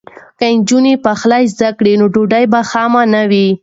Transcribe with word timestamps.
که 0.39 0.45
نجونې 0.57 0.93
پخلی 1.05 1.43
زده 1.55 1.69
کړي 1.77 1.93
نو 1.99 2.05
ډوډۍ 2.13 2.45
به 2.51 2.59
خامه 2.69 3.01
نه 3.13 3.21
وي. 3.29 3.47